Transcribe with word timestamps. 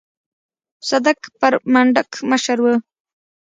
صدک 0.89 1.19
پر 1.39 1.53
منډک 1.73 2.09
مشر 2.31 2.57
و. 2.63 2.65